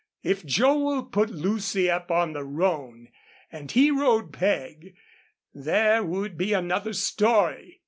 [0.23, 3.09] If Joel put Lucy up on the Roan
[3.51, 4.95] and he rode Peg
[5.53, 7.79] there would be another story.